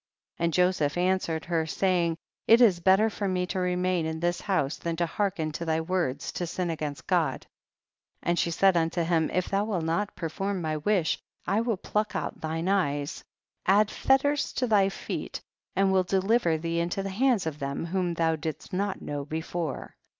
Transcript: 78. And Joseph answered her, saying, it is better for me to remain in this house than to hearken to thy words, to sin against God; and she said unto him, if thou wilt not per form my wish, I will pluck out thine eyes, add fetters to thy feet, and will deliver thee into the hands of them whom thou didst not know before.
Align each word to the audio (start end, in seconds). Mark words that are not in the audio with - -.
78. 0.37 0.43
And 0.45 0.53
Joseph 0.53 0.97
answered 0.97 1.45
her, 1.45 1.67
saying, 1.67 2.17
it 2.47 2.59
is 2.59 2.79
better 2.79 3.07
for 3.07 3.27
me 3.27 3.45
to 3.45 3.59
remain 3.59 4.07
in 4.07 4.19
this 4.19 4.41
house 4.41 4.77
than 4.77 4.95
to 4.95 5.05
hearken 5.05 5.51
to 5.51 5.63
thy 5.65 5.79
words, 5.79 6.31
to 6.31 6.47
sin 6.47 6.71
against 6.71 7.05
God; 7.05 7.45
and 8.23 8.39
she 8.39 8.49
said 8.49 8.75
unto 8.75 9.03
him, 9.03 9.29
if 9.31 9.49
thou 9.49 9.65
wilt 9.65 9.83
not 9.83 10.15
per 10.15 10.27
form 10.29 10.59
my 10.59 10.77
wish, 10.77 11.19
I 11.45 11.61
will 11.61 11.77
pluck 11.77 12.15
out 12.15 12.41
thine 12.41 12.67
eyes, 12.67 13.23
add 13.67 13.91
fetters 13.91 14.51
to 14.53 14.65
thy 14.65 14.89
feet, 14.89 15.39
and 15.75 15.91
will 15.93 16.01
deliver 16.03 16.57
thee 16.57 16.79
into 16.79 17.03
the 17.03 17.09
hands 17.11 17.45
of 17.45 17.59
them 17.59 17.85
whom 17.85 18.15
thou 18.15 18.35
didst 18.37 18.73
not 18.73 19.03
know 19.03 19.23
before. 19.23 19.95